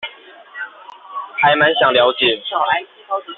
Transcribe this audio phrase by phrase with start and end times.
[1.43, 2.41] 還滿想了解